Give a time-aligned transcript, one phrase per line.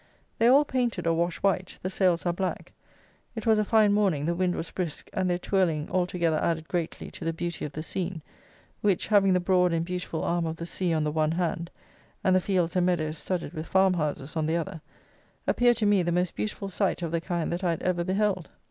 [0.39, 2.71] They are all painted or washed white; the sails are black;
[3.35, 7.11] it was a fine morning, the wind was brisk, and their twirling altogether added greatly
[7.11, 8.23] to the beauty of the scene,
[8.81, 11.69] which, having the broad and beautiful arm of the sea on the one hand,
[12.23, 14.81] and the fields and meadows, studded with farm houses, on the other,
[15.45, 18.49] appeared to me the most beautiful sight of the kind that I had ever beheld.